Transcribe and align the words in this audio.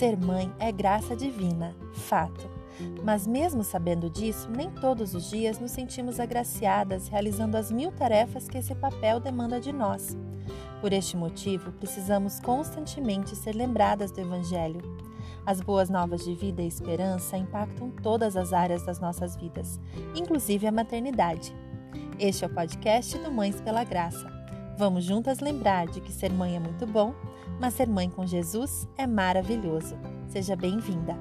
Ser 0.00 0.16
mãe 0.16 0.50
é 0.58 0.72
graça 0.72 1.14
divina, 1.14 1.76
fato. 1.92 2.48
Mas, 3.04 3.26
mesmo 3.26 3.62
sabendo 3.62 4.08
disso, 4.08 4.48
nem 4.50 4.70
todos 4.70 5.14
os 5.14 5.28
dias 5.28 5.58
nos 5.58 5.72
sentimos 5.72 6.18
agraciadas 6.18 7.08
realizando 7.08 7.54
as 7.58 7.70
mil 7.70 7.92
tarefas 7.92 8.48
que 8.48 8.56
esse 8.56 8.74
papel 8.74 9.20
demanda 9.20 9.60
de 9.60 9.74
nós. 9.74 10.16
Por 10.80 10.94
este 10.94 11.18
motivo, 11.18 11.70
precisamos 11.72 12.40
constantemente 12.40 13.36
ser 13.36 13.54
lembradas 13.54 14.10
do 14.10 14.22
Evangelho. 14.22 14.80
As 15.44 15.60
boas 15.60 15.90
novas 15.90 16.24
de 16.24 16.34
vida 16.34 16.62
e 16.62 16.66
esperança 16.66 17.36
impactam 17.36 17.90
todas 17.90 18.38
as 18.38 18.54
áreas 18.54 18.82
das 18.82 19.00
nossas 19.00 19.36
vidas, 19.36 19.78
inclusive 20.16 20.66
a 20.66 20.72
maternidade. 20.72 21.54
Este 22.18 22.42
é 22.42 22.46
o 22.46 22.54
podcast 22.54 23.18
do 23.18 23.30
Mães 23.30 23.60
pela 23.60 23.84
Graça. 23.84 24.39
Vamos 24.80 25.04
juntas 25.04 25.40
lembrar 25.40 25.88
de 25.88 26.00
que 26.00 26.10
ser 26.10 26.32
mãe 26.32 26.56
é 26.56 26.58
muito 26.58 26.86
bom, 26.86 27.14
mas 27.60 27.74
ser 27.74 27.86
mãe 27.86 28.08
com 28.08 28.24
Jesus 28.24 28.88
é 28.96 29.06
maravilhoso. 29.06 29.94
Seja 30.26 30.56
bem-vinda! 30.56 31.14